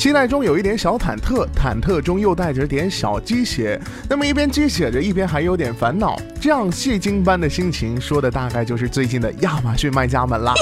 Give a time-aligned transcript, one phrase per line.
[0.00, 3.78] 期待中有一点小忐忑，忐忑中又带着点小鸡血。
[4.08, 10.54] 那么一边鸡血着，一边还有点烦恼，这样戏精般的心情，说的大概就是最近的亚马逊卖家们啦。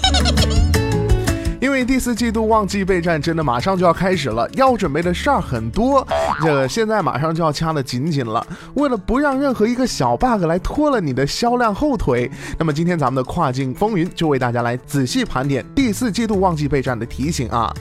[1.60, 6.04] 因为第四季度旺季备战真的马上就要开始了，要准备的事儿很多，
[6.42, 8.44] 这现在马上就要掐得紧紧了。
[8.74, 17.72] 为了不让任何一个小 bug 来拖了你的销量后腿，那么今天咱们的跨境风云就为大家来仔细盘点第四季度旺季备战的提醒啊。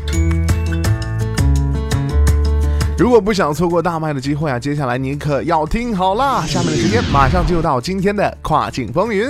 [2.98, 6.44] 如果不想错过大卖的机会啊，接下来你可要听好啦！
[6.48, 9.30] 下面的时间马上就到今天的跨境风云。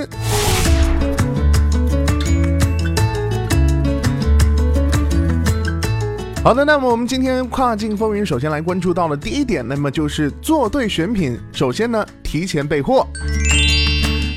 [6.41, 11.37] 好的，那么我们今天跨境风云首先来关注到了第一点，那么就是做对选品。
[11.51, 13.05] 首先呢，提前备货。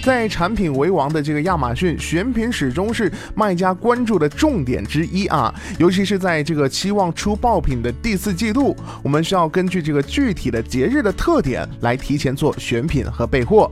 [0.03, 5.55] 在产品为王的这个亚马逊，选品始终是卖家关注的重点之一啊！
[5.79, 13.71] 尤其是在这个期望出爆品的第四季度，我们需要根据这个具体的节日的特点来提前做选品和备货。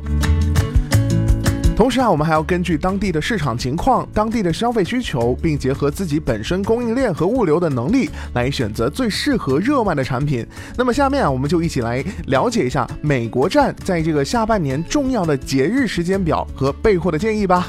[1.78, 10.44] 同时啊，我们还要根据当地的市场情况、当地的消费需求，并结合自己本身供应链和物流的能力，来选择最适合热卖的产品。
[10.76, 17.68] 那么下面啊，我们就一起来了解一下美国站在这个下半年重要的节日时间表和备货的建议吧。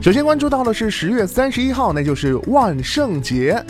[0.00, 3.60] 首先关注到的是十月三十一号，那就是万圣节。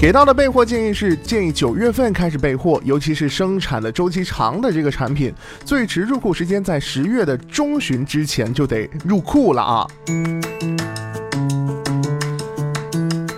[0.00, 5.30] 给到的备货建议是，建议九月份开始备货，尤其是生产的周期长的这个产品，
[5.62, 9.86] 最迟入库时间在十月的中旬之前就得入库了啊。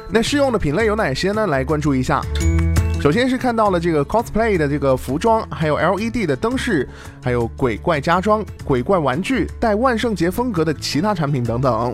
[0.09, 1.48] 那适用的品类有哪些呢？
[1.48, 2.22] 来关注一下。
[3.00, 6.88] 首先是看到了这个 cosplay 的这个服装，还有 LED 的灯饰，
[7.20, 11.92] 还有鬼怪家装、鬼怪玩具，带万圣节风格的其他产品等等。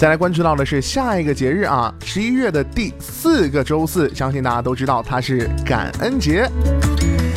[0.00, 6.50] 再来关注到的是下一个节日啊，十一月的第四个周四，相信大家都知道它是感恩节。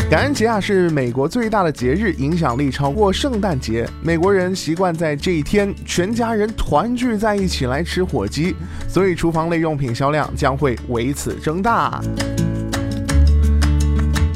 [0.09, 3.85] 感恩节啊是美国最大的节日，影响力超过圣诞节。
[4.01, 8.55] 美国人习惯在这一天全家人团聚在一起来吃火鸡，
[8.87, 11.99] 所以厨房类用品销量将会为此增大。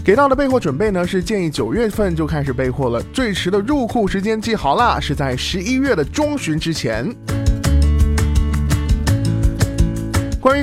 [0.03, 7.09] 给到的备货准备呢是建议九月份就开始备货了，最迟的入库时间记好了，是在十一月的中旬之前。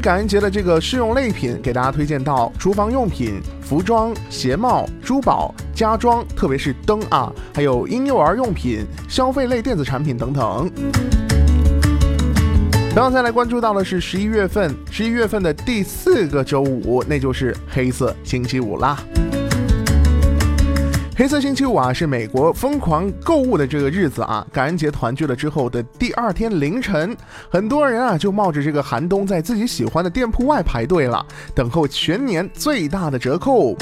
[0.00, 10.71] 感恩节的这个适用类品，给大家推荐到厨房用品、服装、鞋帽、珠宝、家装，特别是灯啊，还有婴幼儿用品、消费类电子产品等等。
[12.94, 18.99] 然后再来关注到的是十一月份，十一月份的第四个周五，那就是黑色星期五啦。
[21.17, 24.45] 黑色星期五啊，是美国疯狂购物的这个日子啊！
[24.53, 27.17] 感恩节团聚了之后的第二天凌晨，
[27.49, 33.77] 很多人啊就冒着这个寒冬，在自己喜欢的店铺外排队了，等候全年最大的折扣。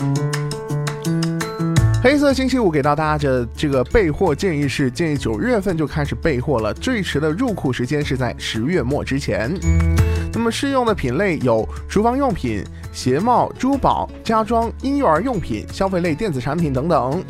[2.02, 9.58] 黑色星期五给到大家的这个备货建议是，建议九月份就开始备货了，最迟的入库时间是在十月末之前。
[10.34, 17.22] 那么适用的品类有厨房用品、鞋帽、珠宝、家装、婴幼儿用品、消费类电子产品等等。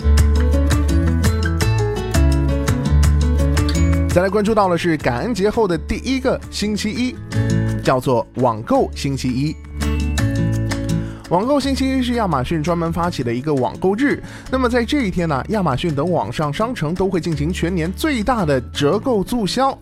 [4.08, 7.16] 再来关注到的是感恩节后的第一个星期一，
[7.82, 9.56] 叫做网购星期一。
[11.30, 14.22] 网购星期一是亚马逊专门发起的一个网购日。
[14.50, 19.76] 那么在这一天呢，亚马逊等网上商城都会进行全年最大的折扣促销。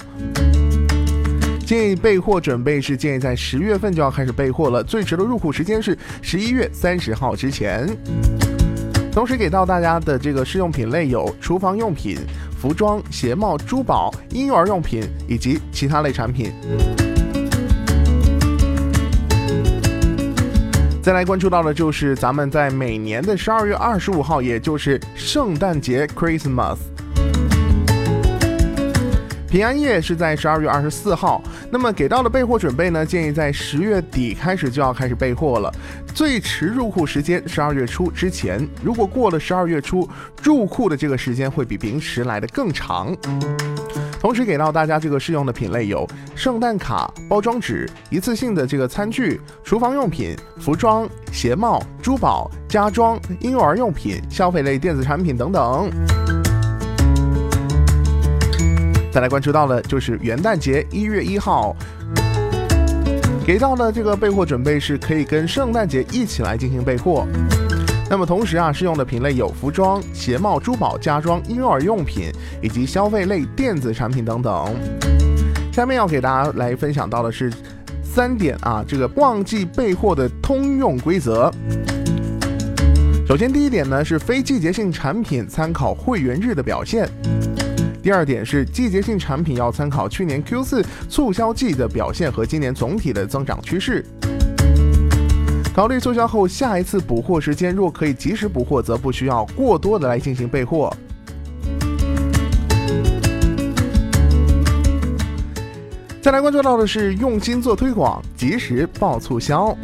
[1.71, 7.87] 建议备货准备是建议在十月份就要开始备货了，最迟的入库时间是十一月三十号之前。
[9.13, 12.19] 同时给到大家的这个试用品类有厨房用品、
[12.61, 16.53] 服装、鞋帽、珠宝、婴幼儿用品以及其他类产品。
[21.01, 26.79] 再来关注到的就是咱们在每年的十二月二十五号，也就是圣诞节 Christmas。
[29.51, 31.43] 平安夜是在十二月二十四号。
[31.73, 35.73] 那么给到的备货准备呢，建议在十月底开始就要开始备货了，
[36.15, 38.65] 最迟入库时间十二月初之前。
[38.81, 40.09] 如果过了十二月初，
[40.41, 43.17] 入库的这个时间会比平时来的更长。
[44.21, 46.07] 同时给到大家这个适用的品类有
[46.37, 55.91] 圣诞卡、包装纸、一次性的这个餐具、厨房用品、服装、鞋帽、珠宝、家装、婴幼儿用品、消费类电子产品等等。
[59.13, 61.75] 再来关注到的就是元旦节一月一号，
[63.45, 67.27] 给到的这个备货准备是可以跟圣诞节一起来进行备货。
[68.09, 72.31] 那么同时啊，适用的品类有服装、鞋帽、珠宝、家装、婴幼儿用品
[72.63, 74.75] 以及消费类电子产品等等。
[75.73, 77.53] 下面要给大家来分享到的是
[78.03, 81.53] 三点啊，这个旺季备货的通用规则。
[83.27, 87.07] 首先，第一点呢是非季节性产品参考会员日的表现；
[88.03, 94.05] 第二点是季节性产品要参考去年 Q 四促销季的表现和今年总体的增长趋势。
[95.75, 100.91] 考虑促销后下一次补货时间，若可以及时补货，则不需要过多的来进行备货。
[106.23, 109.77] 再来关注到的是用心做推广，及时报促销。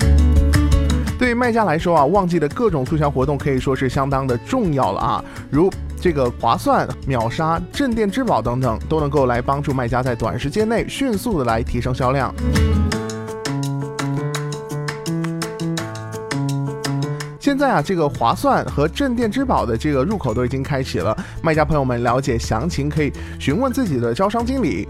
[1.18, 12.32] 对卖家来说啊，旺季的各种促销活动可以说是相当的重要了啊，如这个划算、秒杀、镇店之宝等等，都能够来帮助卖家在短时间内迅速的来提升销量。
[17.40, 24.86] 现在啊，这个划算和镇店之宝的这个入口都已经开启了，卖家朋友们了解详情可以询问自己的招商经理。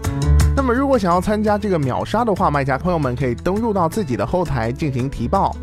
[0.55, 5.55] 那么如果想要参加这个秒杀的话，卖家朋友们可以登录到自己的后台进行提报。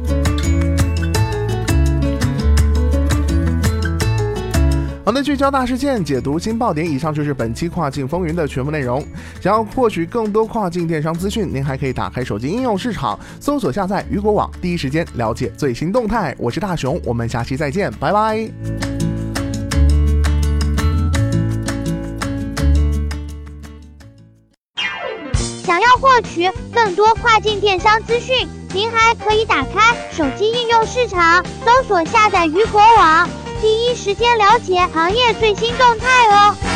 [5.05, 6.91] 好的，聚焦大事件，解读新爆点。
[6.91, 9.07] 以上就是本期跨境风云的全部内容。
[9.39, 16.35] 想要获取更多跨境电商资讯，您还可以打开手机应用市场，搜索下载雨果网，第一时间了解最新动态。
[16.39, 18.49] 我是大熊，我们下期再见，拜拜。
[25.63, 33.29] 想要获取更多跨境电商资讯，您还可以打开手机应用市场，搜索下载雨果网。
[33.65, 36.74] 第一时间了解行业最新动态哦。